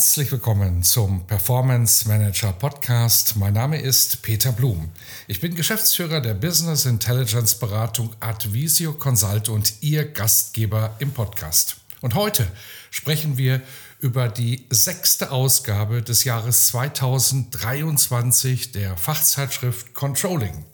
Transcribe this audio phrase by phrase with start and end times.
[0.00, 3.36] Herzlich willkommen zum Performance Manager Podcast.
[3.36, 4.88] Mein Name ist Peter Blum.
[5.28, 11.76] Ich bin Geschäftsführer der Business Intelligence Beratung Advisio Consult und Ihr Gastgeber im Podcast.
[12.00, 12.50] Und heute
[12.90, 13.60] sprechen wir
[13.98, 20.64] über die sechste Ausgabe des Jahres 2023 der Fachzeitschrift Controlling.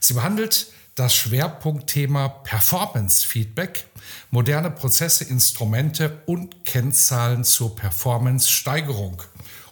[0.00, 3.86] Sie behandelt das Schwerpunktthema Performance Feedback,
[4.30, 9.22] moderne Prozesse, Instrumente und Kennzahlen zur Performance-Steigerung.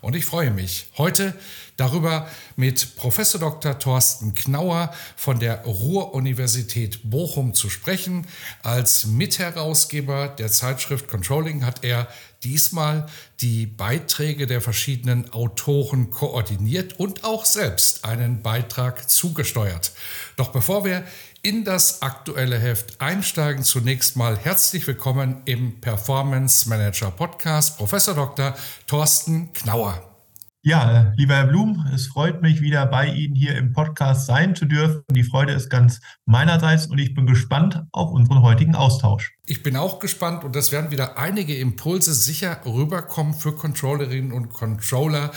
[0.00, 1.34] Und ich freue mich heute
[1.76, 3.78] darüber mit Professor Dr.
[3.78, 8.26] Thorsten Knauer von der Ruhr-Universität Bochum zu sprechen.
[8.62, 12.06] Als Mitherausgeber der Zeitschrift Controlling hat er
[12.42, 13.06] diesmal
[13.40, 19.92] die Beiträge der verschiedenen Autoren koordiniert und auch selbst einen Beitrag zugesteuert.
[20.36, 21.04] Doch bevor wir
[21.44, 28.54] in das aktuelle Heft einsteigen, zunächst mal herzlich willkommen im Performance Manager Podcast, Professor Dr.
[28.86, 30.00] Thorsten Knauer.
[30.62, 34.64] Ja, lieber Herr Blum, es freut mich wieder bei Ihnen hier im Podcast sein zu
[34.64, 35.02] dürfen.
[35.10, 39.33] Die Freude ist ganz meinerseits und ich bin gespannt auf unseren heutigen Austausch.
[39.46, 44.54] Ich bin auch gespannt und das werden wieder einige Impulse sicher rüberkommen für Controllerinnen und
[44.54, 45.32] Controller,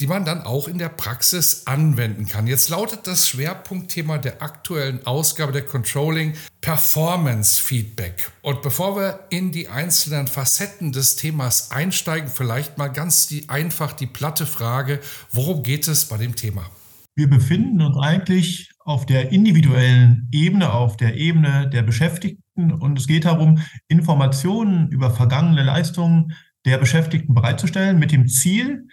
[0.00, 2.46] die man dann auch in der Praxis anwenden kann.
[2.46, 8.30] Jetzt lautet das Schwerpunktthema der aktuellen Ausgabe der Controlling Performance Feedback.
[8.40, 13.92] Und bevor wir in die einzelnen Facetten des Themas einsteigen, vielleicht mal ganz die, einfach
[13.92, 14.98] die platte Frage,
[15.30, 16.70] worum geht es bei dem Thema?
[17.14, 23.06] Wir befinden uns eigentlich auf der individuellen Ebene, auf der Ebene der Beschäftigten und es
[23.06, 23.58] geht darum,
[23.88, 28.88] Informationen über vergangene Leistungen der Beschäftigten bereitzustellen mit dem Ziel,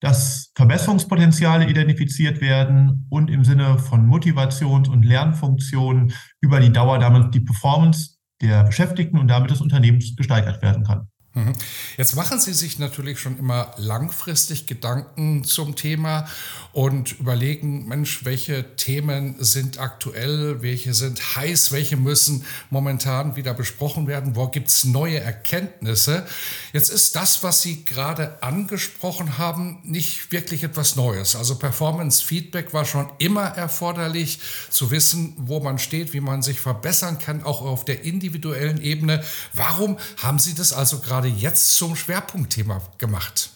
[0.00, 7.34] dass Verbesserungspotenziale identifiziert werden und im Sinne von Motivations- und Lernfunktionen über die Dauer damit
[7.34, 11.08] die Performance der Beschäftigten und damit des Unternehmens gesteigert werden kann.
[11.34, 11.52] Mhm.
[11.96, 16.26] Jetzt machen Sie sich natürlich schon immer langfristig Gedanken zum Thema
[16.72, 24.06] und überlegen, Mensch, welche Themen sind aktuell, welche sind heiß, welche müssen momentan wieder besprochen
[24.06, 26.26] werden, wo gibt es neue Erkenntnisse.
[26.72, 31.36] Jetzt ist das, was Sie gerade angesprochen haben, nicht wirklich etwas Neues.
[31.36, 34.40] Also Performance Feedback war schon immer erforderlich,
[34.70, 39.22] zu wissen, wo man steht, wie man sich verbessern kann, auch auf der individuellen Ebene.
[39.52, 43.50] Warum haben Sie das also gerade gerade jetzt zum Schwerpunktthema gemacht.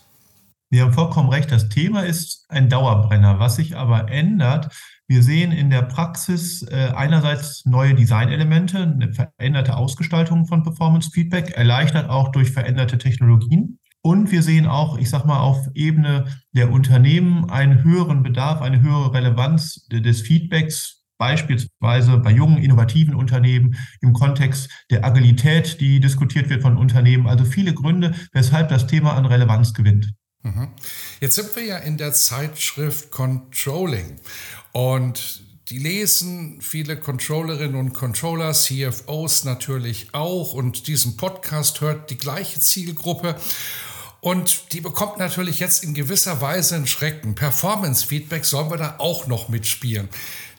[0.70, 1.52] Sie haben vollkommen recht.
[1.52, 3.38] Das Thema ist ein Dauerbrenner.
[3.38, 4.74] Was sich aber ändert,
[5.06, 11.50] wir sehen in der Praxis äh, einerseits neue Designelemente, eine veränderte Ausgestaltung von Performance Feedback,
[11.56, 13.78] erleichtert auch durch veränderte Technologien.
[14.00, 18.80] Und wir sehen auch, ich sage mal, auf Ebene der Unternehmen einen höheren Bedarf, eine
[18.80, 26.50] höhere Relevanz des Feedbacks beispielsweise bei jungen, innovativen Unternehmen im Kontext der Agilität, die diskutiert
[26.50, 27.28] wird von Unternehmen.
[27.28, 30.12] Also viele Gründe, weshalb das Thema an Relevanz gewinnt.
[30.42, 30.70] Mhm.
[31.20, 34.18] Jetzt sind wir ja in der Zeitschrift Controlling
[34.72, 42.18] und die lesen viele Controllerinnen und Controller, CFOs natürlich auch und diesen Podcast hört die
[42.18, 43.36] gleiche Zielgruppe.
[44.20, 47.34] Und die bekommt natürlich jetzt in gewisser Weise einen Schrecken.
[47.34, 50.08] Performance-Feedback sollen wir da auch noch mitspielen.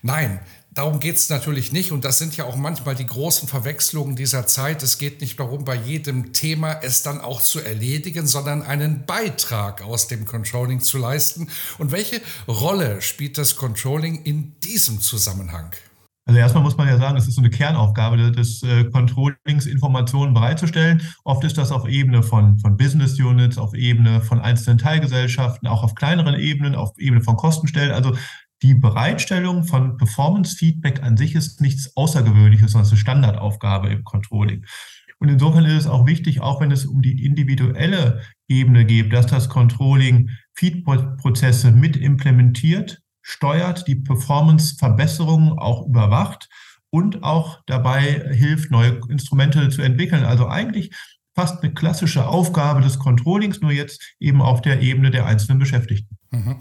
[0.04, 0.42] Nein,
[0.74, 4.48] Darum geht es natürlich nicht und das sind ja auch manchmal die großen Verwechslungen dieser
[4.48, 4.82] Zeit.
[4.82, 9.84] Es geht nicht darum, bei jedem Thema es dann auch zu erledigen, sondern einen Beitrag
[9.84, 11.48] aus dem Controlling zu leisten.
[11.78, 15.76] Und welche Rolle spielt das Controlling in diesem Zusammenhang?
[16.26, 20.34] Also erstmal muss man ja sagen, es ist so eine Kernaufgabe des äh, Controllings, Informationen
[20.34, 21.02] bereitzustellen.
[21.26, 25.84] Oft ist das auf Ebene von, von Business Units, auf Ebene von einzelnen Teilgesellschaften, auch
[25.84, 27.92] auf kleineren Ebenen, auf Ebene von Kostenstellen.
[27.92, 28.16] Also
[28.64, 34.04] die Bereitstellung von Performance-Feedback an sich ist nichts Außergewöhnliches, sondern es ist eine Standardaufgabe im
[34.04, 34.66] Controlling.
[35.20, 39.28] Und insofern ist es auch wichtig, auch wenn es um die individuelle Ebene geht, dass
[39.28, 46.50] das Controlling Feedback-Prozesse mit implementiert, steuert, die Performance-Verbesserungen auch überwacht
[46.90, 50.24] und auch dabei hilft, neue Instrumente zu entwickeln.
[50.24, 50.92] Also eigentlich
[51.36, 56.18] fast eine klassische Aufgabe des Controllings, nur jetzt eben auf der Ebene der einzelnen Beschäftigten.
[56.32, 56.56] Mhm.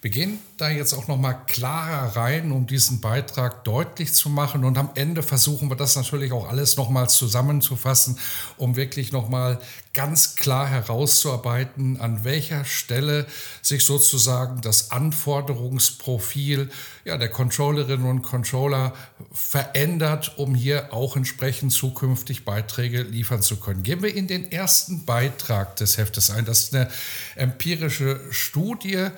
[0.00, 4.64] Wir gehen da jetzt auch noch mal klarer rein, um diesen Beitrag deutlich zu machen.
[4.64, 8.18] Und am Ende versuchen wir das natürlich auch alles noch mal zusammenzufassen,
[8.56, 9.58] um wirklich noch mal
[9.94, 13.26] ganz klar herauszuarbeiten, an welcher Stelle
[13.62, 16.70] sich sozusagen das Anforderungsprofil
[17.04, 18.92] ja, der Controllerinnen und Controller
[19.32, 23.82] verändert, um hier auch entsprechend zukünftig Beiträge liefern zu können.
[23.82, 26.44] Gehen wir in den ersten Beitrag des Heftes ein.
[26.44, 26.88] Das ist eine
[27.34, 29.08] empirische Studie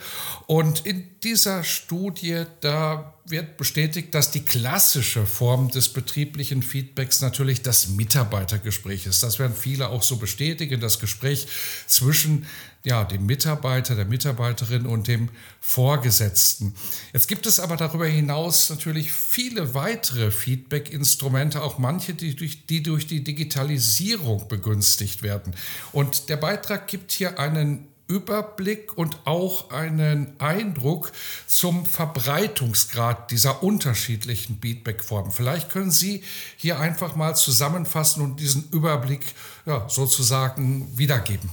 [0.47, 7.62] und in dieser Studie, da wird bestätigt, dass die klassische Form des betrieblichen Feedbacks natürlich
[7.62, 9.22] das Mitarbeitergespräch ist.
[9.22, 11.46] Das werden viele auch so bestätigen, das Gespräch
[11.87, 12.46] zwischen
[12.84, 15.28] ja, dem Mitarbeiter, der Mitarbeiterin und dem
[15.61, 16.75] Vorgesetzten.
[17.12, 22.82] Jetzt gibt es aber darüber hinaus natürlich viele weitere Feedback-Instrumente, auch manche, die durch, die
[22.82, 25.55] durch die Digitalisierung begünstigt werden.
[25.93, 31.12] Und der Beitrag gibt hier einen Überblick und auch einen Eindruck
[31.46, 35.30] zum Verbreitungsgrad dieser unterschiedlichen Feedback-Formen.
[35.30, 36.22] Vielleicht können Sie
[36.56, 39.24] hier einfach mal zusammenfassen und diesen Überblick
[39.64, 41.48] ja, sozusagen wiedergeben.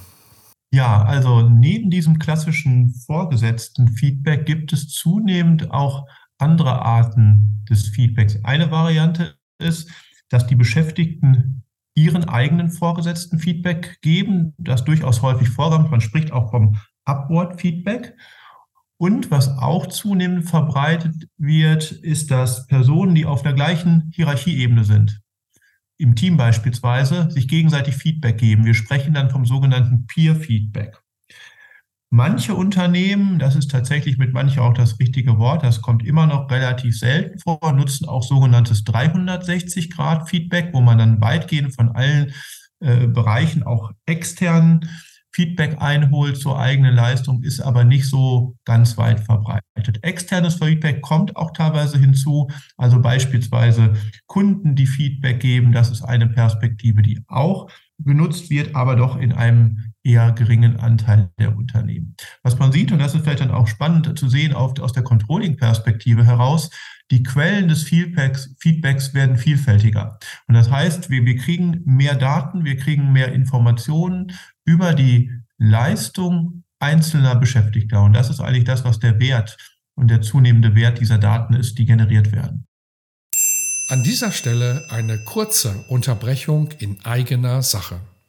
[0.74, 6.06] Ja, also neben diesem klassischen vorgesetzten Feedback gibt es zunehmend auch
[6.39, 8.44] andere Arten des Feedbacks.
[8.44, 9.89] Eine Variante ist,
[10.30, 11.63] dass die Beschäftigten
[11.98, 15.90] ihren eigenen Vorgesetzten Feedback geben, das durchaus häufig vorkommt.
[15.90, 18.16] Man spricht auch vom Upward-Feedback.
[18.98, 25.22] Und was auch zunehmend verbreitet wird, ist, dass Personen, die auf der gleichen Hierarchieebene sind,
[25.98, 28.66] im Team beispielsweise, sich gegenseitig Feedback geben.
[28.66, 31.02] Wir sprechen dann vom sogenannten Peer-Feedback.
[32.09, 36.50] Manche Unternehmen, das ist tatsächlich mit manchen auch das richtige Wort, das kommt immer noch
[36.50, 42.33] relativ selten vor, nutzen auch sogenanntes 360-Grad-Feedback, wo man dann weitgehend von allen
[42.80, 44.89] äh, Bereichen auch externen
[45.38, 50.00] Feedback einholt zur eigenen Leistung, ist aber nicht so ganz weit verbreitet.
[50.01, 53.94] Externes Feedback kommt auch teilweise hinzu, also beispielsweise
[54.25, 57.69] Kunden, die Feedback geben, das ist eine Perspektive, die auch
[58.00, 62.15] genutzt wird, aber doch in einem eher geringen Anteil der Unternehmen.
[62.42, 65.04] Was man sieht, und das ist vielleicht dann auch spannend zu sehen auf, aus der
[65.04, 66.69] Controlling-Perspektive heraus,
[67.12, 70.18] die Quellen des Feedbacks, Feedbacks werden vielfältiger.
[70.48, 74.33] Und das heißt, wir, wir kriegen mehr Daten, wir kriegen mehr Informationen
[74.65, 78.04] über die Leistung einzelner Beschäftigter.
[78.04, 79.57] Und das ist eigentlich das, was der Wert
[79.95, 82.65] und der zunehmende Wert dieser Daten ist, die generiert werden.
[83.89, 88.01] An dieser Stelle eine kurze Unterbrechung in eigener Sache.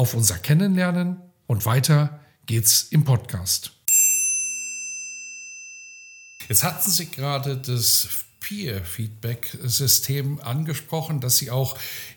[0.00, 3.72] auf unser Kennenlernen und weiter geht's im Podcast.
[6.48, 8.08] Jetzt hatten Sie gerade das
[8.40, 11.76] Peer-Feedback-System angesprochen, das Sie auch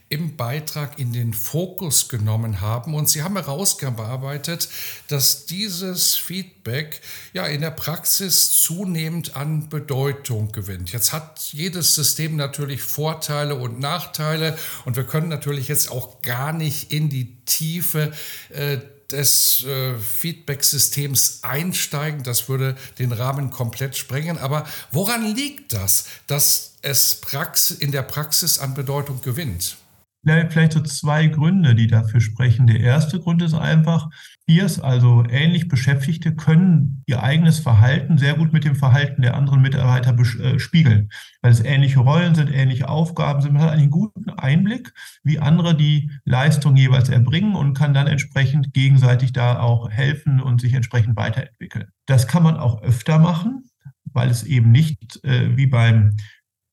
[0.09, 2.93] im Beitrag in den Fokus genommen haben.
[2.93, 4.69] Und Sie haben herausgearbeitet,
[5.07, 7.01] dass dieses Feedback
[7.33, 10.91] ja in der Praxis zunehmend an Bedeutung gewinnt.
[10.91, 16.53] Jetzt hat jedes System natürlich Vorteile und Nachteile und wir können natürlich jetzt auch gar
[16.53, 18.13] nicht in die Tiefe
[18.49, 18.77] äh,
[19.13, 22.23] des äh, Feedback-Systems einsteigen.
[22.23, 24.37] Das würde den Rahmen komplett sprengen.
[24.37, 29.77] Aber woran liegt das, dass es Prax in der Praxis an Bedeutung gewinnt?
[30.25, 32.65] Vielleicht so zwei Gründe, die dafür sprechen.
[32.67, 34.09] Der erste Grund ist einfach,
[34.45, 39.61] Peers, also ähnlich Beschäftigte, können ihr eigenes Verhalten sehr gut mit dem Verhalten der anderen
[39.61, 41.09] Mitarbeiter äh, spiegeln,
[41.41, 43.53] weil es ähnliche Rollen sind, ähnliche Aufgaben sind.
[43.53, 48.73] Man hat einen guten Einblick, wie andere die Leistung jeweils erbringen und kann dann entsprechend
[48.73, 51.87] gegenseitig da auch helfen und sich entsprechend weiterentwickeln.
[52.05, 53.63] Das kann man auch öfter machen,
[54.05, 56.17] weil es eben nicht äh, wie beim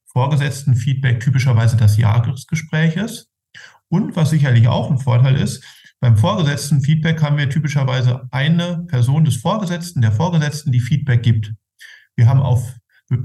[0.06, 3.30] vorgesetzten Feedback typischerweise das Jahresgespräch ist,
[3.90, 5.64] und was sicherlich auch ein Vorteil ist,
[6.00, 11.52] beim Vorgesetzten Feedback haben wir typischerweise eine Person des Vorgesetzten, der Vorgesetzten, die Feedback gibt.
[12.16, 12.74] Wir haben auf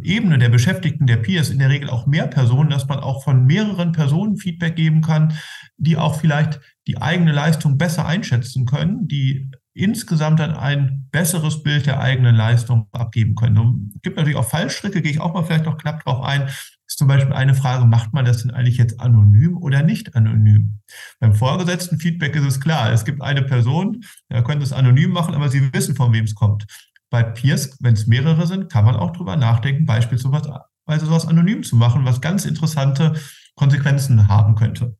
[0.01, 3.45] Ebene der Beschäftigten, der Peers in der Regel auch mehr Personen, dass man auch von
[3.45, 5.37] mehreren Personen Feedback geben kann,
[5.77, 11.85] die auch vielleicht die eigene Leistung besser einschätzen können, die insgesamt dann ein besseres Bild
[11.85, 13.91] der eigenen Leistung abgeben können.
[13.95, 16.49] Es gibt natürlich auch Fallstricke, gehe ich auch mal vielleicht noch knapp drauf ein
[16.87, 20.79] ist zum Beispiel eine Frage, macht man das denn eigentlich jetzt anonym oder nicht anonym?
[21.19, 25.33] Beim vorgesetzten Feedback ist es klar, es gibt eine Person, da könnte es anonym machen,
[25.33, 26.65] aber Sie wissen, von wem es kommt.
[27.09, 30.59] bei Peers, wenn es mehrere sind, kann man auch drüber nachdenken, beispielsweise
[30.99, 33.13] sowas anonym zu machen, was ganz interessante
[33.55, 34.97] Konsequenzen haben könnte.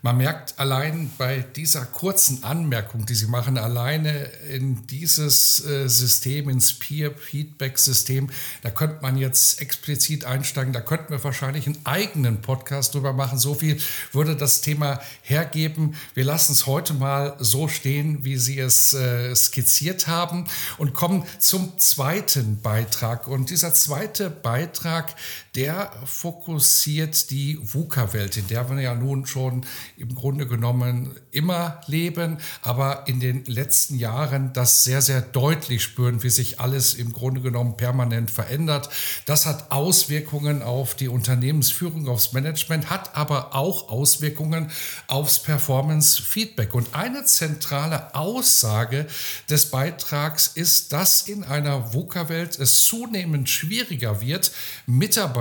[0.00, 6.48] Man merkt allein bei dieser kurzen Anmerkung, die Sie machen, alleine in dieses äh, System,
[6.48, 8.30] ins Peer-Feedback-System,
[8.62, 13.38] da könnte man jetzt explizit einsteigen, da könnten wir wahrscheinlich einen eigenen Podcast drüber machen.
[13.38, 13.80] So viel
[14.12, 15.94] würde das Thema hergeben.
[16.14, 20.46] Wir lassen es heute mal so stehen, wie Sie es äh, skizziert haben
[20.78, 23.28] und kommen zum zweiten Beitrag.
[23.28, 25.14] Und dieser zweite Beitrag,
[25.54, 29.66] der fokussiert die VUCA-Welt, in der wir ja nun schon
[29.98, 36.22] im Grunde genommen immer leben, aber in den letzten Jahren das sehr, sehr deutlich spüren,
[36.22, 38.88] wie sich alles im Grunde genommen permanent verändert.
[39.26, 44.70] Das hat Auswirkungen auf die Unternehmensführung, aufs Management, hat aber auch Auswirkungen
[45.06, 46.74] aufs Performance-Feedback.
[46.74, 49.06] Und eine zentrale Aussage
[49.50, 54.50] des Beitrags ist, dass in einer VUCA-Welt es zunehmend schwieriger wird,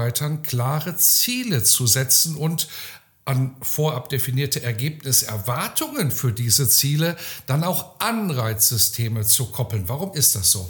[0.01, 2.67] Mitarbeitern klare Ziele zu setzen und
[3.24, 7.15] an vorab definierte Ergebniserwartungen für diese Ziele
[7.46, 9.84] dann auch Anreizsysteme zu koppeln.
[9.88, 10.67] Warum ist das so?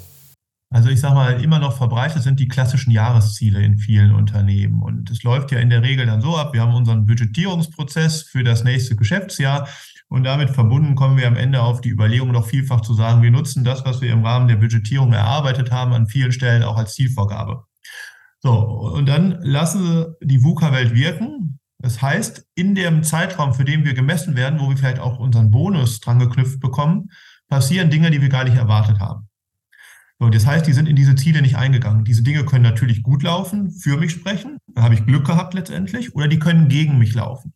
[0.73, 4.81] Also ich sage mal, immer noch verbreitet sind die klassischen Jahresziele in vielen Unternehmen.
[4.81, 8.43] Und es läuft ja in der Regel dann so ab, wir haben unseren Budgetierungsprozess für
[8.43, 9.67] das nächste Geschäftsjahr
[10.09, 13.31] und damit verbunden kommen wir am Ende auf die Überlegung noch vielfach zu sagen, wir
[13.31, 16.95] nutzen das, was wir im Rahmen der Budgetierung erarbeitet haben, an vielen Stellen auch als
[16.95, 17.65] Zielvorgabe.
[18.43, 21.59] So, und dann lassen Sie die VUCA-Welt wirken.
[21.77, 25.51] Das heißt, in dem Zeitraum, für den wir gemessen werden, wo wir vielleicht auch unseren
[25.51, 27.09] Bonus dran geknüpft bekommen,
[27.47, 29.27] passieren Dinge, die wir gar nicht erwartet haben.
[30.19, 32.03] So, das heißt, die sind in diese Ziele nicht eingegangen.
[32.03, 36.15] Diese Dinge können natürlich gut laufen, für mich sprechen, da habe ich Glück gehabt letztendlich,
[36.15, 37.53] oder die können gegen mich laufen.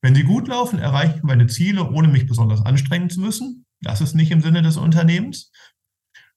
[0.00, 3.66] Wenn sie gut laufen, erreiche ich meine Ziele, ohne mich besonders anstrengen zu müssen.
[3.82, 5.49] Das ist nicht im Sinne des Unternehmens.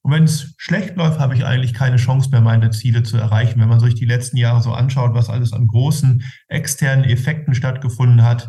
[0.04, 3.58] Und wenn es schlecht läuft, habe ich eigentlich keine Chance mehr, meine Ziele zu erreichen.
[3.58, 8.22] Wenn man sich die letzten Jahre so anschaut, was alles an großen externen Effekten stattgefunden
[8.22, 8.46] hat,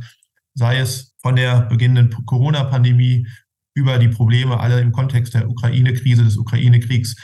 [0.54, 3.28] sei es von der beginnenden Corona-Pandemie
[3.74, 7.16] über die Probleme alle im Kontext der Ukraine-Krise, des Ukraine-Kriegs,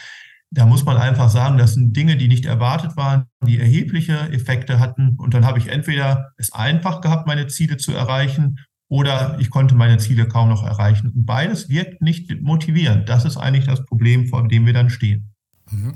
[0.50, 4.80] da muss man einfach sagen, das sind Dinge, die nicht erwartet waren, die erhebliche Effekte
[4.80, 5.16] hatten.
[5.18, 8.60] Und dann habe ich entweder es einfach gehabt, meine Ziele zu erreichen,
[8.92, 11.14] oder ich konnte meine Ziele kaum noch erreichen.
[11.16, 13.08] Und beides wirkt nicht motivierend.
[13.08, 15.31] Das ist eigentlich das Problem, vor dem wir dann stehen.
[15.72, 15.94] Mhm.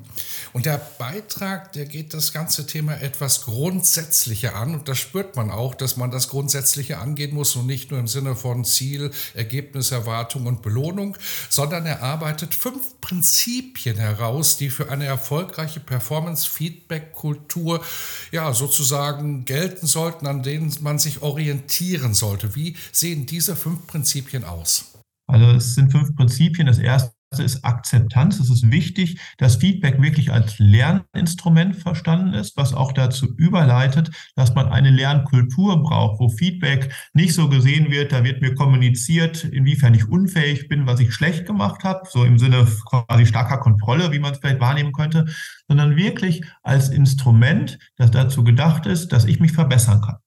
[0.53, 4.73] Und der Beitrag, der geht das ganze Thema etwas grundsätzlicher an.
[4.73, 8.07] Und da spürt man auch, dass man das Grundsätzliche angehen muss und nicht nur im
[8.07, 11.17] Sinne von Ziel, Ergebnis, Erwartung und Belohnung,
[11.49, 17.83] sondern er arbeitet fünf Prinzipien heraus, die für eine erfolgreiche Performance-Feedback-Kultur
[18.31, 22.55] ja sozusagen gelten sollten, an denen man sich orientieren sollte.
[22.55, 24.93] Wie sehen diese fünf Prinzipien aus?
[25.27, 26.67] Also es sind fünf Prinzipien.
[26.67, 27.11] Das erste
[27.43, 28.39] ist Akzeptanz.
[28.39, 34.55] Es ist wichtig, dass Feedback wirklich als Lerninstrument verstanden ist, was auch dazu überleitet, dass
[34.55, 39.93] man eine Lernkultur braucht, wo Feedback nicht so gesehen wird, da wird mir kommuniziert, inwiefern
[39.93, 44.19] ich unfähig bin, was ich schlecht gemacht habe, so im Sinne quasi starker Kontrolle, wie
[44.19, 45.25] man es vielleicht wahrnehmen könnte,
[45.67, 50.17] sondern wirklich als Instrument, das dazu gedacht ist, dass ich mich verbessern kann.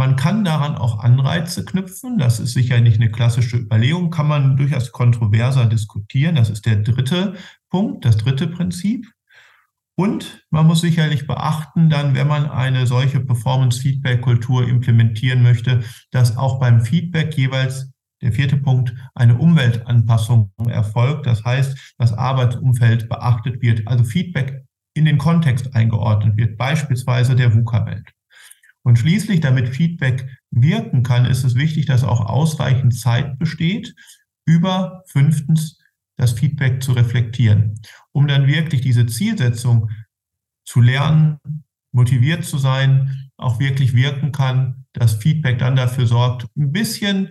[0.00, 2.16] Man kann daran auch Anreize knüpfen.
[2.16, 6.36] Das ist sicher nicht eine klassische Überlegung, kann man durchaus kontroverser diskutieren.
[6.36, 7.34] Das ist der dritte
[7.68, 9.06] Punkt, das dritte Prinzip.
[9.96, 16.58] Und man muss sicherlich beachten, dann, wenn man eine solche Performance-Feedback-Kultur implementieren möchte, dass auch
[16.58, 17.92] beim Feedback jeweils
[18.22, 21.26] der vierte Punkt, eine Umweltanpassung erfolgt.
[21.26, 24.64] Das heißt, das Arbeitsumfeld beachtet wird, also Feedback
[24.94, 28.14] in den Kontext eingeordnet wird, beispielsweise der VUCA-Welt.
[28.82, 33.94] Und schließlich, damit Feedback wirken kann, ist es wichtig, dass auch ausreichend Zeit besteht,
[34.46, 35.78] über fünftens
[36.16, 37.80] das Feedback zu reflektieren,
[38.12, 39.90] um dann wirklich diese Zielsetzung
[40.64, 41.38] zu lernen,
[41.92, 47.30] motiviert zu sein, auch wirklich wirken kann, dass Feedback dann dafür sorgt, ein bisschen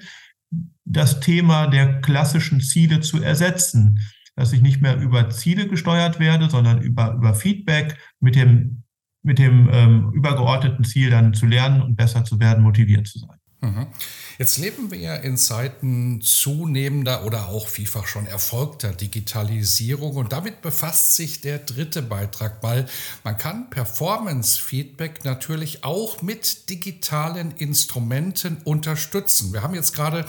[0.86, 4.00] das Thema der klassischen Ziele zu ersetzen,
[4.36, 8.84] dass ich nicht mehr über Ziele gesteuert werde, sondern über, über Feedback mit dem
[9.23, 13.38] mit dem ähm, übergeordneten Ziel dann zu lernen und besser zu werden, motiviert zu sein.
[13.61, 13.88] Mhm.
[14.39, 20.62] Jetzt leben wir ja in Zeiten zunehmender oder auch vielfach schon erfolgter Digitalisierung und damit
[20.62, 22.86] befasst sich der dritte Beitrag, weil
[23.25, 29.51] man kann Performance-Feedback natürlich auch mit digitalen Instrumenten unterstützen.
[29.51, 30.24] Wir haben jetzt gerade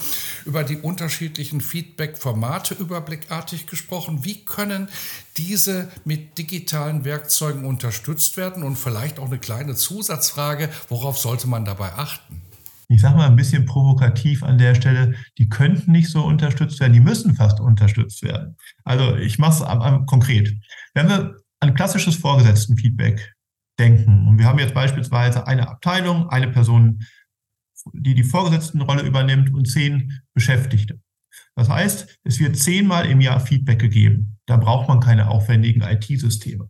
[0.44, 4.24] über die unterschiedlichen Feedback-Formate überblickartig gesprochen.
[4.24, 4.88] Wie können
[5.36, 8.64] diese mit digitalen Werkzeugen unterstützt werden?
[8.64, 12.49] Und vielleicht auch eine kleine Zusatzfrage, worauf sollte man dabei achten?
[12.90, 16.92] Ich sage mal ein bisschen provokativ an der Stelle, die könnten nicht so unterstützt werden,
[16.92, 18.56] die müssen fast unterstützt werden.
[18.84, 20.52] Also ich mache es konkret.
[20.94, 23.34] Wenn wir an klassisches Vorgesetztenfeedback
[23.78, 27.04] denken und wir haben jetzt beispielsweise eine Abteilung, eine Person,
[27.92, 31.00] die die Vorgesetztenrolle übernimmt und zehn Beschäftigte.
[31.54, 34.38] Das heißt, es wird zehnmal im Jahr Feedback gegeben.
[34.46, 36.68] Da braucht man keine aufwendigen IT-Systeme.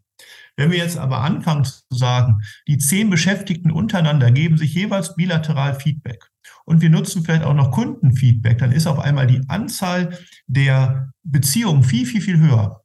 [0.61, 5.75] Wenn wir jetzt aber anfangen zu sagen, die zehn Beschäftigten untereinander geben sich jeweils bilateral
[5.81, 6.23] Feedback
[6.67, 11.83] und wir nutzen vielleicht auch noch Kundenfeedback, dann ist auf einmal die Anzahl der Beziehungen
[11.83, 12.83] viel, viel, viel höher.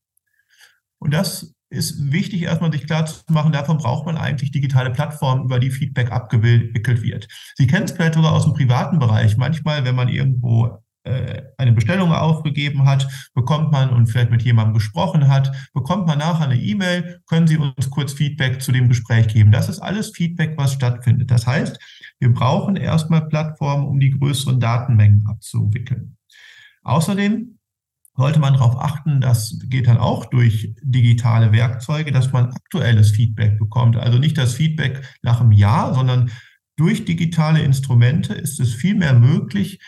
[0.99, 5.43] Und das ist wichtig, erstmal sich klar zu machen, davon braucht man eigentlich digitale Plattformen,
[5.43, 7.27] über die Feedback abgewickelt wird.
[7.55, 9.35] Sie kennen es vielleicht sogar aus dem privaten Bereich.
[9.35, 10.81] Manchmal, wenn man irgendwo
[11.57, 16.45] eine Bestellung aufgegeben hat, bekommt man und vielleicht mit jemandem gesprochen hat, bekommt man nachher
[16.45, 19.51] eine E-Mail, können Sie uns kurz Feedback zu dem Gespräch geben.
[19.51, 21.29] Das ist alles Feedback, was stattfindet.
[21.31, 21.79] Das heißt,
[22.19, 26.17] wir brauchen erstmal Plattformen, um die größeren Datenmengen abzuwickeln.
[26.83, 27.59] Außerdem
[28.15, 33.59] sollte man darauf achten, das geht dann auch durch digitale Werkzeuge, dass man aktuelles Feedback
[33.59, 33.97] bekommt.
[33.97, 36.31] Also nicht das Feedback nach einem Jahr, sondern
[36.77, 39.79] durch digitale Instrumente ist es viel mehr möglich,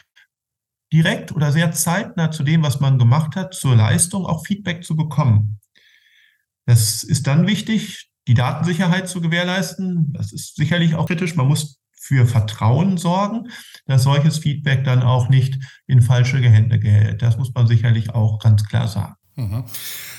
[0.91, 4.95] direkt oder sehr zeitnah zu dem, was man gemacht hat, zur Leistung auch Feedback zu
[4.95, 5.59] bekommen.
[6.65, 10.13] Das ist dann wichtig, die Datensicherheit zu gewährleisten.
[10.13, 11.35] Das ist sicherlich auch kritisch.
[11.35, 13.49] Man muss für Vertrauen sorgen,
[13.85, 17.21] dass solches Feedback dann auch nicht in falsche Hände gerät.
[17.21, 19.15] Das muss man sicherlich auch ganz klar sagen.
[19.37, 19.63] Mhm.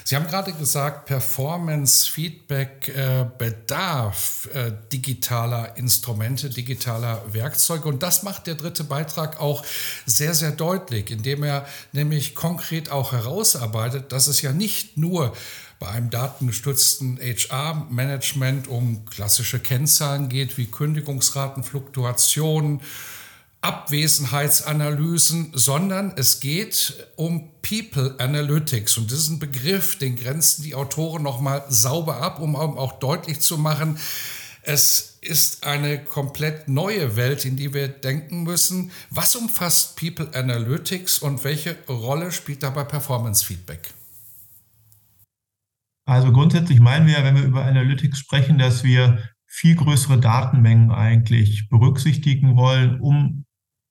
[0.04, 7.88] Sie haben gerade gesagt, Performance, Feedback, äh, Bedarf äh, digitaler Instrumente, digitaler Werkzeuge.
[7.88, 9.64] Und das macht der dritte Beitrag auch
[10.06, 15.34] sehr, sehr deutlich, indem er nämlich konkret auch herausarbeitet, dass es ja nicht nur
[15.80, 22.80] bei einem datengestützten HR-Management um klassische Kennzahlen geht, wie Kündigungsraten, Fluktuationen,
[23.60, 28.98] Abwesenheitsanalysen, sondern es geht um People Analytics.
[28.98, 33.98] Und ein Begriff, den grenzen die Autoren nochmal sauber ab, um auch deutlich zu machen,
[34.62, 38.90] es ist eine komplett neue Welt, in die wir denken müssen.
[39.10, 43.94] Was umfasst People Analytics und welche Rolle spielt dabei Performance Feedback?
[46.04, 51.68] Also grundsätzlich meinen wir, wenn wir über Analytics sprechen, dass wir viel größere Datenmengen eigentlich
[51.68, 53.44] berücksichtigen wollen, um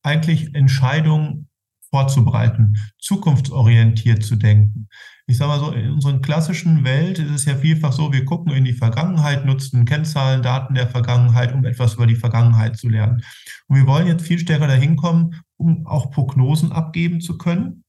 [0.07, 1.49] eigentlich Entscheidungen
[1.89, 4.87] vorzubereiten, zukunftsorientiert zu denken.
[5.25, 8.53] Ich sage mal so, in unserer klassischen Welt ist es ja vielfach so, wir gucken
[8.53, 13.21] in die Vergangenheit, nutzen Kennzahlen, Daten der Vergangenheit, um etwas über die Vergangenheit zu lernen.
[13.67, 17.83] Und wir wollen jetzt viel stärker dahin kommen, um auch Prognosen abgeben zu können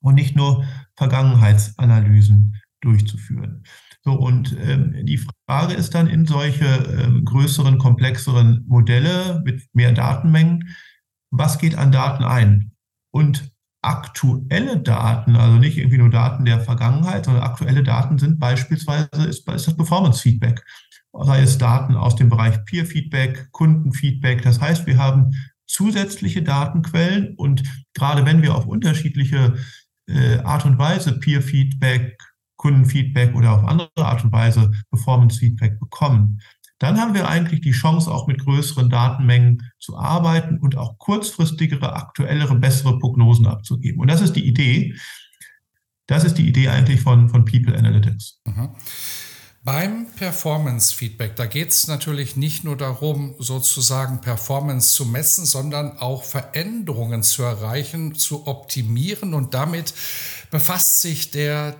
[0.00, 0.64] und nicht nur
[0.96, 3.64] Vergangenheitsanalysen durchzuführen.
[4.04, 9.92] So, und ähm, die Frage ist dann in solche ähm, größeren, komplexeren Modelle mit mehr
[9.92, 10.74] Datenmengen,
[11.32, 12.72] was geht an Daten ein?
[13.10, 13.50] Und
[13.82, 19.48] aktuelle Daten, also nicht irgendwie nur Daten der Vergangenheit, sondern aktuelle Daten sind beispielsweise ist,
[19.48, 20.62] ist das Performance-Feedback.
[21.12, 24.42] Sei es Daten aus dem Bereich Peer-Feedback, Kundenfeedback.
[24.42, 25.32] Das heißt, wir haben
[25.66, 29.56] zusätzliche Datenquellen und gerade wenn wir auf unterschiedliche
[30.06, 32.18] äh, Art und Weise Peer-Feedback,
[32.56, 36.40] Kundenfeedback oder auf andere Art und Weise Performance-Feedback bekommen,
[36.82, 41.94] dann haben wir eigentlich die Chance, auch mit größeren Datenmengen zu arbeiten und auch kurzfristigere,
[41.94, 44.00] aktuellere, bessere Prognosen abzugeben.
[44.00, 44.96] Und das ist die Idee.
[46.08, 48.40] Das ist die Idee eigentlich von, von People Analytics.
[48.46, 48.70] Mhm.
[49.62, 55.98] Beim Performance Feedback, da geht es natürlich nicht nur darum, sozusagen Performance zu messen, sondern
[55.98, 59.94] auch Veränderungen zu erreichen, zu optimieren und damit
[60.52, 61.74] befasst sich der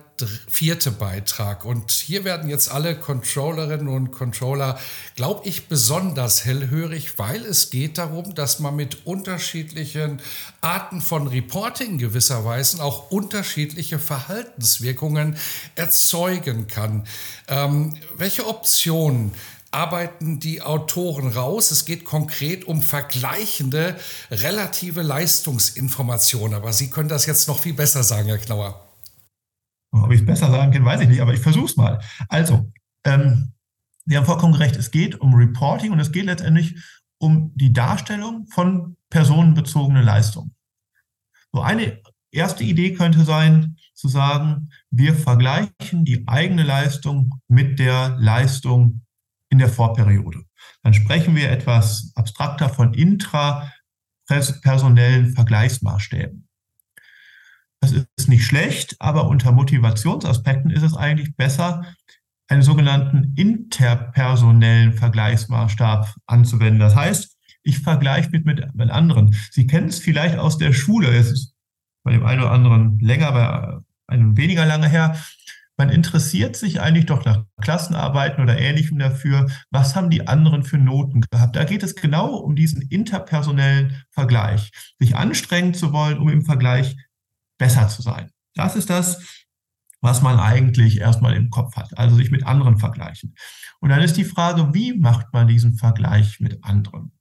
[0.49, 1.63] vierte Beitrag.
[1.63, 4.79] Und hier werden jetzt alle Controllerinnen und Controller,
[5.15, 10.21] glaube ich, besonders hellhörig, weil es geht darum, dass man mit unterschiedlichen
[10.61, 15.37] Arten von Reporting gewisserweise auch unterschiedliche Verhaltenswirkungen
[15.75, 17.05] erzeugen kann.
[17.47, 19.33] Ähm, welche Optionen
[19.73, 21.71] arbeiten die Autoren raus.
[21.71, 23.97] Es geht konkret um vergleichende
[24.31, 26.55] relative Leistungsinformationen.
[26.55, 28.87] Aber Sie können das jetzt noch viel besser sagen, Herr Knauer.
[29.91, 32.01] Ob ich es besser sagen kann, weiß ich nicht, aber ich versuche es mal.
[32.27, 32.71] Also,
[33.05, 33.53] ähm,
[34.05, 36.75] Sie haben vollkommen recht, es geht um Reporting und es geht letztendlich
[37.19, 40.53] um die Darstellung von personenbezogenen Leistungen.
[41.53, 48.17] So eine erste Idee könnte sein, zu sagen, wir vergleichen die eigene Leistung mit der
[48.19, 49.02] Leistung
[49.53, 50.43] in der Vorperiode.
[50.81, 56.47] Dann sprechen wir etwas abstrakter von intrapersonellen Vergleichsmaßstäben.
[57.79, 61.85] Das ist nicht schlecht, aber unter Motivationsaspekten ist es eigentlich besser,
[62.47, 66.79] einen sogenannten interpersonellen Vergleichsmaßstab anzuwenden.
[66.79, 69.35] Das heißt, ich vergleiche mit, mit, anderen.
[69.51, 71.53] Sie kennen es vielleicht aus der Schule, es ist
[72.03, 75.15] bei dem einen oder anderen länger, bei einem weniger lange her.
[75.77, 80.77] Man interessiert sich eigentlich doch nach Klassenarbeiten oder Ähnlichem dafür, was haben die anderen für
[80.77, 81.55] Noten gehabt.
[81.55, 86.95] Da geht es genau um diesen interpersonellen Vergleich, sich anstrengen zu wollen, um im Vergleich
[87.57, 88.29] besser zu sein.
[88.53, 89.45] Das ist das,
[90.01, 93.35] was man eigentlich erstmal im Kopf hat, also sich mit anderen vergleichen.
[93.79, 97.13] Und dann ist die Frage, wie macht man diesen Vergleich mit anderen?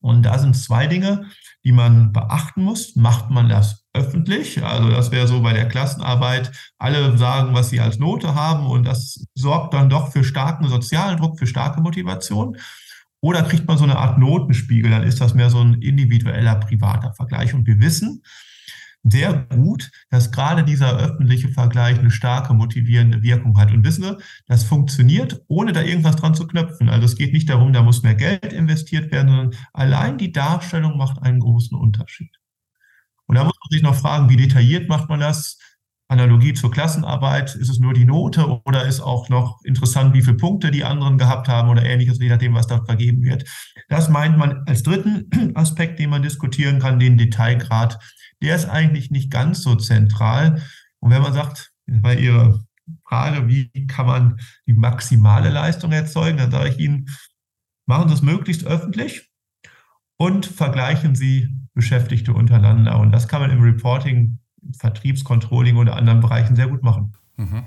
[0.00, 1.26] Und da sind zwei Dinge,
[1.64, 2.96] die man beachten muss.
[2.96, 4.64] Macht man das öffentlich?
[4.64, 8.86] Also das wäre so bei der Klassenarbeit, alle sagen, was sie als Note haben und
[8.86, 12.56] das sorgt dann doch für starken sozialen Druck, für starke Motivation.
[13.20, 17.12] Oder kriegt man so eine Art Notenspiegel, dann ist das mehr so ein individueller, privater
[17.14, 17.52] Vergleich.
[17.52, 18.22] Und wir wissen,
[19.04, 23.72] sehr gut, dass gerade dieser öffentliche Vergleich eine starke motivierende Wirkung hat.
[23.72, 26.88] Und wissen wir, das funktioniert, ohne da irgendwas dran zu knöpfen.
[26.88, 30.96] Also es geht nicht darum, da muss mehr Geld investiert werden, sondern allein die Darstellung
[30.96, 32.37] macht einen großen Unterschied.
[33.28, 35.58] Und da muss man sich noch fragen, wie detailliert macht man das?
[36.10, 40.38] Analogie zur Klassenarbeit, ist es nur die Note oder ist auch noch interessant, wie viele
[40.38, 43.44] Punkte die anderen gehabt haben oder ähnliches, je nachdem, was da vergeben wird.
[43.90, 47.98] Das meint man als dritten Aspekt, den man diskutieren kann, den Detailgrad
[48.42, 50.62] der ist eigentlich nicht ganz so zentral.
[51.00, 52.60] Und wenn man sagt, bei Ihrer
[53.06, 57.08] Frage, wie kann man die maximale Leistung erzeugen, dann sage ich Ihnen,
[57.86, 59.28] machen Sie es möglichst öffentlich
[60.16, 62.98] und vergleichen Sie Beschäftigte untereinander.
[62.98, 64.38] Und das kann man im Reporting,
[64.76, 67.14] Vertriebscontrolling oder anderen Bereichen sehr gut machen.
[67.36, 67.62] Mhm.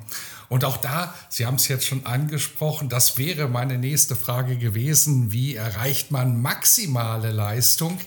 [0.49, 5.31] Und auch da, Sie haben es jetzt schon angesprochen, das wäre meine nächste Frage gewesen,
[5.31, 7.97] wie erreicht man maximale Leistung?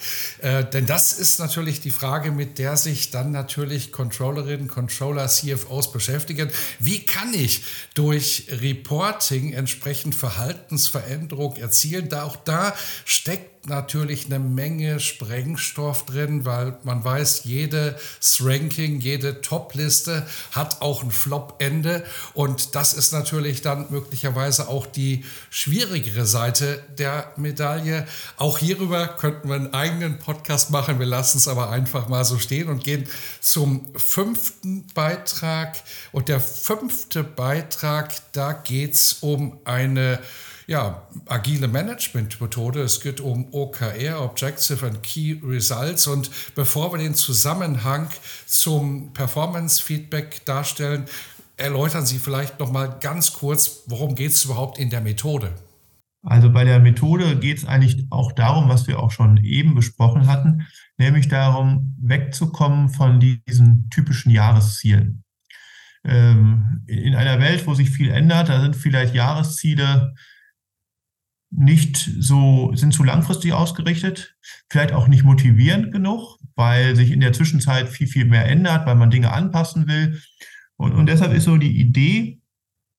[0.42, 5.90] Äh, denn das ist natürlich die Frage, mit der sich dann natürlich Controllerinnen, Controller, CFOs
[5.90, 6.50] beschäftigen.
[6.80, 7.64] Wie kann ich
[7.94, 12.10] durch Reporting entsprechend Verhaltensveränderung erzielen?
[12.10, 12.74] Da auch da
[13.06, 17.94] steckt natürlich eine Menge Sprengstoff drin, weil man weiß, jedes
[18.40, 22.04] Ranking, jede Top-Liste hat auch ein Flop-Ende.
[22.34, 28.06] Und das ist natürlich dann möglicherweise auch die schwierigere Seite der Medaille.
[28.36, 30.98] Auch hierüber könnten wir einen eigenen Podcast machen.
[30.98, 33.06] Wir lassen es aber einfach mal so stehen und gehen
[33.40, 35.76] zum fünften Beitrag.
[36.12, 40.20] Und der fünfte Beitrag, da geht es um eine
[40.66, 42.82] ja, agile Management-Methode.
[42.82, 46.06] Es geht um OKR, Objective and Key Results.
[46.06, 48.08] Und bevor wir den Zusammenhang
[48.46, 51.04] zum Performance-Feedback darstellen,
[51.56, 55.52] erläutern Sie vielleicht noch mal ganz kurz, worum geht es überhaupt in der Methode?
[56.24, 60.26] Also bei der Methode geht es eigentlich auch darum, was wir auch schon eben besprochen
[60.26, 65.22] hatten, nämlich darum, wegzukommen von diesen typischen Jahreszielen.
[66.02, 70.14] Ähm, in einer Welt, wo sich viel ändert, da sind vielleicht Jahresziele
[71.56, 74.36] nicht so, sind zu langfristig ausgerichtet,
[74.68, 78.96] vielleicht auch nicht motivierend genug, weil sich in der Zwischenzeit viel, viel mehr ändert, weil
[78.96, 80.20] man Dinge anpassen will.
[80.76, 82.40] Und, und deshalb ist so die Idee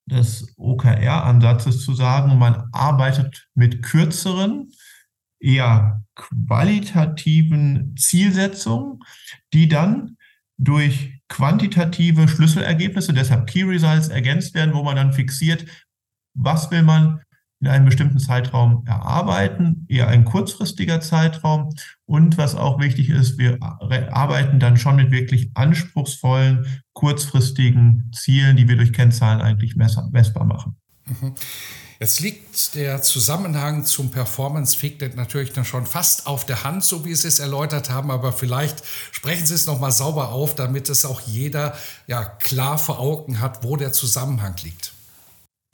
[0.06, 4.72] des OKR-Ansatzes zu sagen, man arbeitet mit kürzeren,
[5.40, 9.00] eher qualitativen Zielsetzungen,
[9.54, 10.18] die dann
[10.58, 15.66] durch quantitative Schlüsselergebnisse, deshalb Key Results, ergänzt werden, wo man dann fixiert,
[16.34, 17.22] was will man
[17.62, 21.74] in einem bestimmten Zeitraum erarbeiten, eher ein kurzfristiger Zeitraum.
[22.06, 28.68] Und was auch wichtig ist, wir arbeiten dann schon mit wirklich anspruchsvollen, kurzfristigen Zielen, die
[28.68, 30.76] wir durch Kennzahlen eigentlich messbar machen.
[31.06, 31.34] Mhm.
[31.98, 37.06] Jetzt liegt der Zusammenhang zum Performance Feedback natürlich dann schon fast auf der Hand, so
[37.06, 41.06] wie Sie es erläutert haben, aber vielleicht sprechen Sie es nochmal sauber auf, damit es
[41.06, 41.74] auch jeder
[42.06, 44.95] ja klar vor Augen hat, wo der Zusammenhang liegt.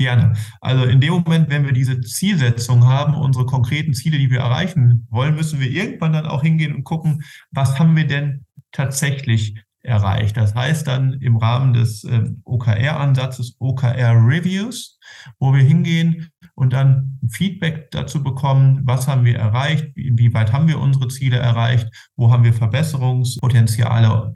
[0.01, 0.33] Gerne.
[0.61, 5.05] Also in dem Moment, wenn wir diese Zielsetzung haben, unsere konkreten Ziele, die wir erreichen
[5.11, 10.37] wollen, müssen wir irgendwann dann auch hingehen und gucken, was haben wir denn tatsächlich erreicht.
[10.37, 14.99] Das heißt dann im Rahmen des äh, OKR-Ansatzes OKR-Reviews,
[15.39, 20.79] wo wir hingehen und dann Feedback dazu bekommen, was haben wir erreicht, inwieweit haben wir
[20.79, 24.33] unsere Ziele erreicht, wo haben wir Verbesserungspotenziale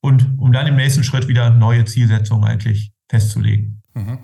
[0.00, 3.82] und um dann im nächsten Schritt wieder neue Zielsetzungen eigentlich festzulegen.
[3.94, 4.18] Mhm.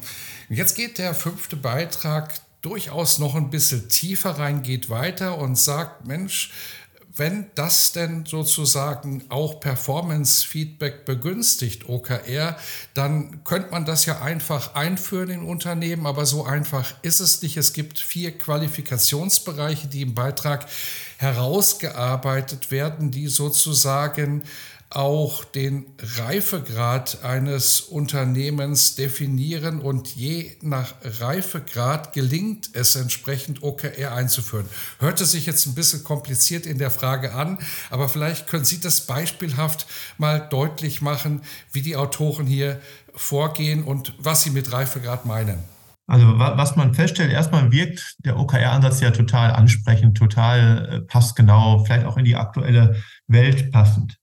[0.53, 6.07] Jetzt geht der fünfte Beitrag durchaus noch ein bisschen tiefer rein, geht weiter und sagt,
[6.07, 6.53] Mensch,
[7.17, 12.57] wenn das denn sozusagen auch Performance-Feedback begünstigt, OKR,
[12.93, 17.57] dann könnte man das ja einfach einführen in Unternehmen, aber so einfach ist es nicht.
[17.57, 20.67] Es gibt vier Qualifikationsbereiche, die im Beitrag
[21.17, 24.43] herausgearbeitet werden, die sozusagen
[24.95, 34.67] auch den Reifegrad eines Unternehmens definieren und je nach Reifegrad gelingt es entsprechend OKR einzuführen.
[34.99, 37.59] Hörte sich jetzt ein bisschen kompliziert in der Frage an,
[37.91, 39.87] aber vielleicht können Sie das beispielhaft
[40.19, 41.41] mal deutlich machen,
[41.73, 42.81] wie die Autoren hier
[43.15, 45.59] vorgehen und was sie mit Reifegrad meinen.
[46.07, 52.07] Also was man feststellt, erstmal wirkt der OKR-Ansatz ja total ansprechend, total äh, passgenau, vielleicht
[52.07, 52.97] auch in die aktuelle
[53.29, 54.19] Welt passend.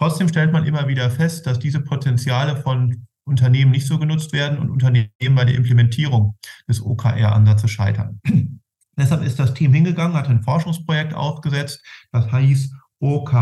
[0.00, 4.58] Trotzdem stellt man immer wieder fest, dass diese Potenziale von Unternehmen nicht so genutzt werden
[4.58, 8.18] und Unternehmen bei der Implementierung des OKR-Ansatzes scheitern.
[8.96, 13.34] Deshalb ist das Team hingegangen, hat ein Forschungsprojekt aufgesetzt, das heißt OK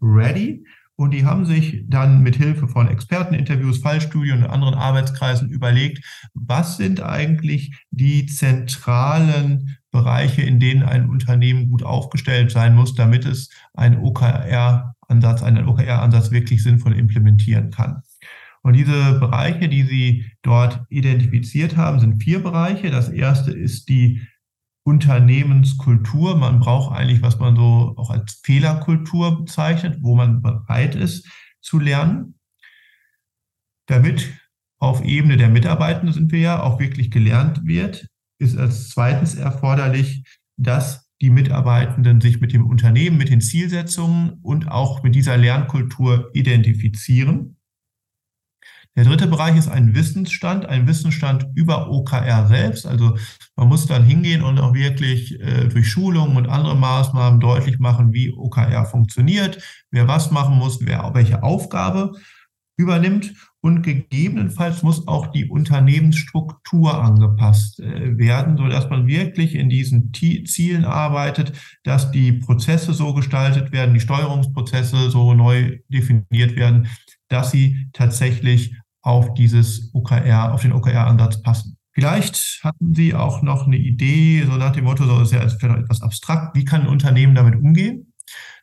[0.00, 0.64] Ready.
[0.98, 6.02] Und die haben sich dann mit Hilfe von Experteninterviews, Fallstudien und anderen Arbeitskreisen überlegt,
[6.32, 13.26] was sind eigentlich die zentralen Bereiche, in denen ein Unternehmen gut aufgestellt sein muss, damit
[13.26, 13.98] es einen
[15.08, 18.02] OKR-Ansatz, einen OKR-Ansatz wirklich sinnvoll implementieren kann.
[18.62, 22.90] Und diese Bereiche, die Sie dort identifiziert haben, sind vier Bereiche.
[22.90, 24.26] Das erste ist die
[24.82, 26.36] Unternehmenskultur.
[26.36, 31.28] Man braucht eigentlich, was man so auch als Fehlerkultur bezeichnet, wo man bereit ist
[31.60, 32.38] zu lernen.
[33.86, 34.36] Damit
[34.78, 40.24] auf Ebene der Mitarbeitenden sind wir ja auch wirklich gelernt wird, ist als zweitens erforderlich,
[40.56, 46.30] dass die Mitarbeitenden sich mit dem Unternehmen, mit den Zielsetzungen und auch mit dieser Lernkultur
[46.34, 47.56] identifizieren.
[48.96, 52.86] Der dritte Bereich ist ein Wissensstand, ein Wissensstand über OKR selbst.
[52.86, 53.18] Also
[53.54, 58.14] man muss dann hingehen und auch wirklich äh, durch Schulungen und andere Maßnahmen deutlich machen,
[58.14, 62.12] wie OKR funktioniert, wer was machen muss, wer welche Aufgabe
[62.76, 63.34] übernimmt.
[63.60, 70.84] Und gegebenenfalls muss auch die Unternehmensstruktur angepasst äh, werden, sodass man wirklich in diesen Zielen
[70.84, 76.88] arbeitet, dass die Prozesse so gestaltet werden, die Steuerungsprozesse so neu definiert werden,
[77.28, 81.76] dass sie tatsächlich auf dieses OKR, auf den OKR-Ansatz passen.
[81.92, 86.02] Vielleicht hatten Sie auch noch eine Idee, so nach dem Motto, so ist ja etwas
[86.02, 88.12] abstrakt, wie kann ein Unternehmen damit umgehen?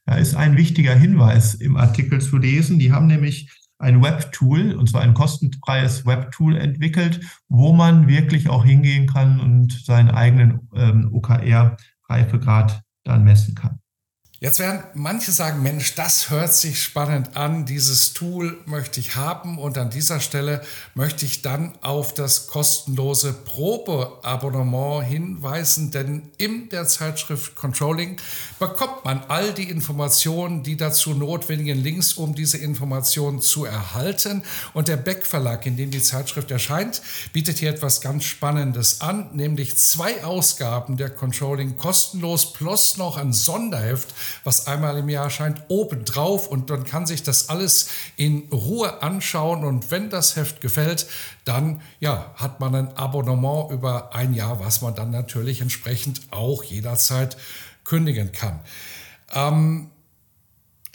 [0.06, 2.78] Da ist ein wichtiger Hinweis im Artikel zu lesen.
[2.78, 3.50] Die haben nämlich
[3.84, 7.20] ein Webtool, und zwar ein kostenfreies Webtool entwickelt,
[7.50, 13.83] wo man wirklich auch hingehen kann und seinen eigenen ähm, OKR-Reifegrad dann messen kann.
[14.44, 19.58] Jetzt werden manche sagen, Mensch, das hört sich spannend an, dieses Tool möchte ich haben
[19.58, 20.62] und an dieser Stelle
[20.96, 28.18] möchte ich dann auf das kostenlose Probeabonnement hinweisen, denn in der Zeitschrift Controlling
[28.60, 34.44] bekommt man all die Informationen, die dazu notwendigen Links, um diese Informationen zu erhalten.
[34.74, 37.02] Und der Beck Verlag, in dem die Zeitschrift erscheint,
[37.32, 43.32] bietet hier etwas ganz Spannendes an, nämlich zwei Ausgaben der Controlling kostenlos plus noch ein
[43.32, 49.02] Sonderheft was einmal im Jahr erscheint, obendrauf und dann kann sich das alles in Ruhe
[49.02, 51.08] anschauen und wenn das Heft gefällt,
[51.46, 56.64] dann ja, hat man ein Abonnement über ein Jahr, was man dann natürlich entsprechend auch
[56.64, 57.38] jederzeit
[57.84, 58.60] kündigen kann.
[59.34, 59.90] Ähm,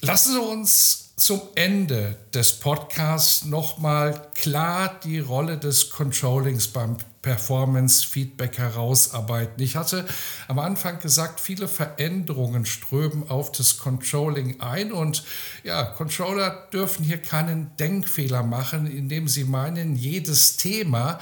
[0.01, 6.97] lassen Sie uns zum Ende des Podcasts nochmal klar die Rolle des Controllings beim
[7.29, 9.63] Performance Feedback herausarbeiten.
[9.63, 10.07] Ich hatte
[10.47, 15.25] am Anfang gesagt, viele Veränderungen strömen auf das Controlling ein und
[15.63, 21.19] ja, Controller dürfen hier keinen Denkfehler machen, indem sie meinen, jedes Thema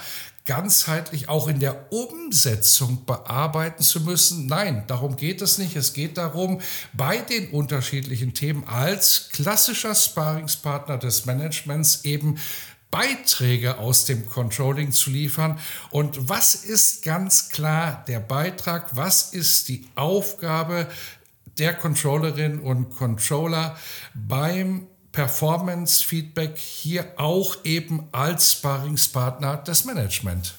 [0.47, 4.47] ganzheitlich auch in der Umsetzung bearbeiten zu müssen.
[4.47, 5.75] Nein, darum geht es nicht.
[5.75, 6.61] Es geht darum,
[6.93, 12.37] bei den unterschiedlichen Themen als klassischer Sparingspartner des Managements eben
[12.91, 15.59] Beiträge aus dem Controlling zu liefern.
[15.91, 18.95] Und was ist ganz klar der Beitrag?
[18.95, 20.87] Was ist die Aufgabe
[21.57, 23.75] der Controllerin und Controller
[24.13, 30.55] beim Performance-Feedback hier auch eben als Sparringspartner des Management?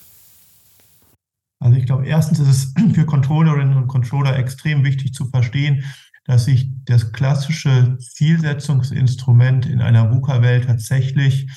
[1.60, 5.84] Also ich glaube, erstens ist es für Controllerinnen und Controller extrem wichtig zu verstehen,
[6.24, 11.48] dass sich das klassische Zielsetzungsinstrument in einer VUCA-Welt tatsächlich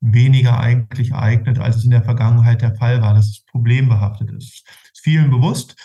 [0.00, 4.66] weniger eigentlich eignet, als es in der Vergangenheit der Fall war, dass es problembehaftet ist.
[4.92, 5.76] Ist vielen bewusst.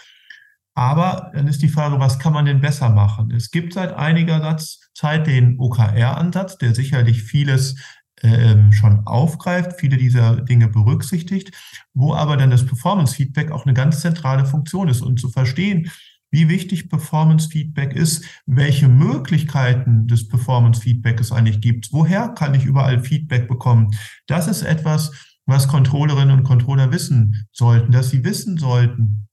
[0.74, 3.32] Aber dann ist die Frage, was kann man denn besser machen?
[3.32, 4.58] Es gibt seit einiger
[4.94, 7.76] Zeit den OKR-Ansatz, der sicherlich vieles
[8.24, 11.52] ähm, schon aufgreift, viele dieser Dinge berücksichtigt,
[11.94, 15.02] wo aber dann das Performance-Feedback auch eine ganz zentrale Funktion ist.
[15.02, 15.92] Und zu verstehen,
[16.32, 23.04] wie wichtig Performance-Feedback ist, welche Möglichkeiten des Performance-Feedback es eigentlich gibt, woher kann ich überall
[23.04, 23.92] Feedback bekommen.
[24.28, 25.12] Das ist etwas,
[25.46, 29.28] was Controllerinnen und Controller wissen sollten, dass sie wissen sollten,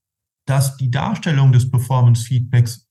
[0.46, 2.88] dass die Darstellung des Performance-Feedbacks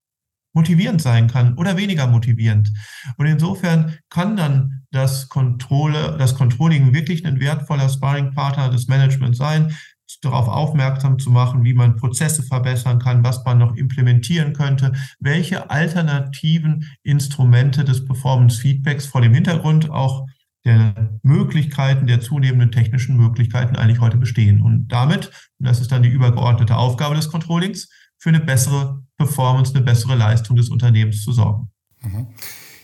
[0.54, 2.72] motivierend sein kann oder weniger motivierend.
[3.18, 9.76] Und insofern kann dann das, Controle, das Controlling wirklich ein wertvoller Sparringpartner des Managements sein,
[10.22, 15.70] darauf aufmerksam zu machen, wie man Prozesse verbessern kann, was man noch implementieren könnte, welche
[15.70, 20.26] alternativen Instrumente des Performance Feedbacks vor dem Hintergrund auch
[20.66, 24.62] der Möglichkeiten, der zunehmenden technischen Möglichkeiten eigentlich heute bestehen.
[24.62, 25.28] Und damit,
[25.60, 27.90] und das ist dann die übergeordnete Aufgabe des Controllings,
[28.20, 31.72] für eine bessere Performance, eine bessere Leistung des Unternehmens zu sorgen.
[32.02, 32.28] Mhm.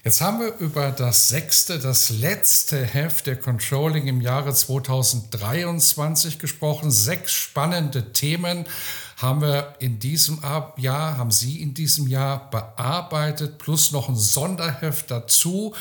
[0.05, 6.91] Jetzt haben wir über das sechste, das letzte Heft der Controlling im Jahre 2023 gesprochen.
[6.91, 8.65] Sechs spannende Themen
[9.15, 10.41] haben wir in diesem
[10.75, 15.73] Jahr, haben Sie in diesem Jahr bearbeitet, plus noch ein Sonderheft dazu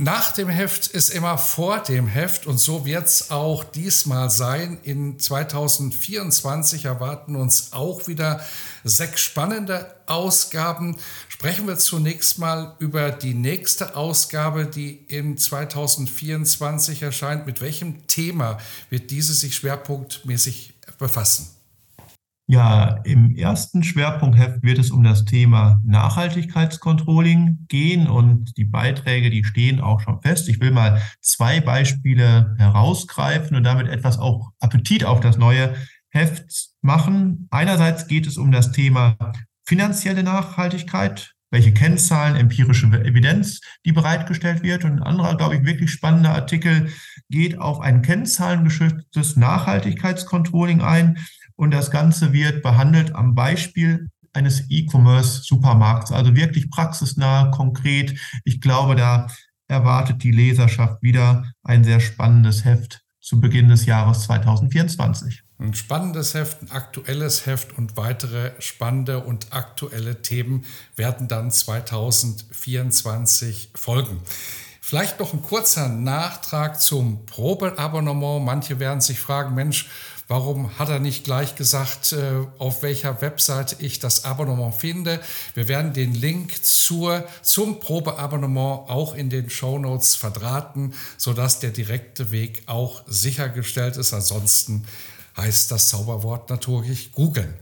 [0.00, 4.78] nach dem Heft ist immer vor dem Heft und so wird es auch diesmal sein.
[4.84, 8.40] In 2024 erwarten uns auch wieder
[8.84, 10.98] sechs spannende Ausgaben.
[11.28, 17.46] Sprechen wir zunächst mal über die nächste Ausgabe, die in 2024 erscheint.
[17.46, 18.58] Mit welchem Thema
[18.90, 21.57] wird diese sich schwerpunktmäßig befassen?
[22.50, 29.44] Ja, im ersten Schwerpunktheft wird es um das Thema Nachhaltigkeitscontrolling gehen und die Beiträge, die
[29.44, 30.48] stehen auch schon fest.
[30.48, 35.74] Ich will mal zwei Beispiele herausgreifen und damit etwas auch Appetit auf das neue
[36.08, 37.48] Heft machen.
[37.50, 39.18] Einerseits geht es um das Thema
[39.66, 44.84] finanzielle Nachhaltigkeit, welche Kennzahlen, empirische Evidenz, die bereitgestellt wird.
[44.84, 46.90] Und ein anderer, glaube ich, wirklich spannender Artikel
[47.28, 51.18] geht auf ein kennzahlengeschütztes Nachhaltigkeitscontrolling ein.
[51.58, 58.16] Und das Ganze wird behandelt am Beispiel eines E-Commerce-Supermarkts, also wirklich praxisnah, konkret.
[58.44, 59.26] Ich glaube, da
[59.66, 65.42] erwartet die Leserschaft wieder ein sehr spannendes Heft zu Beginn des Jahres 2024.
[65.58, 73.72] Ein spannendes Heft, ein aktuelles Heft und weitere spannende und aktuelle Themen werden dann 2024
[73.74, 74.20] folgen.
[74.80, 78.44] Vielleicht noch ein kurzer Nachtrag zum Probeabonnement.
[78.44, 79.88] Manche werden sich fragen, Mensch,
[80.28, 85.22] Warum hat er nicht gleich gesagt, äh, auf welcher Webseite ich das Abonnement finde?
[85.54, 91.70] Wir werden den Link zur, zum Probeabonnement auch in den Show Notes verdrahten, sodass der
[91.70, 94.12] direkte Weg auch sichergestellt ist.
[94.12, 94.84] Ansonsten
[95.38, 97.54] heißt das Zauberwort natürlich googeln.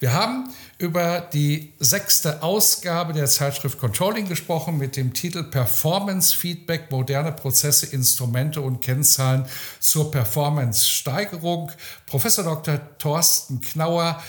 [0.00, 6.90] Wir haben über die sechste Ausgabe der Zeitschrift Controlling gesprochen mit dem Titel Performance Feedback,
[6.90, 9.44] moderne Prozesse, Instrumente und Kennzahlen
[9.80, 11.70] zur Performance-Steigerung.
[12.06, 12.80] Professor Dr.
[12.98, 14.22] Thorsten Knauer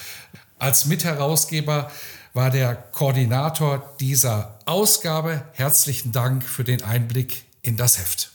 [0.60, 1.92] als Mitherausgeber
[2.34, 5.44] war der Koordinator dieser Ausgabe.
[5.54, 8.32] Herzlichen Dank für den Einblick in das Heft.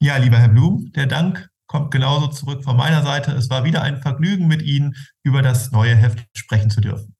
[0.00, 3.30] Ja, lieber Herr Blum, der Dank kommt genauso zurück von meiner Seite.
[3.32, 7.14] Es war wieder ein Vergnügen, mit Ihnen über das neue Heft sprechen zu dürfen.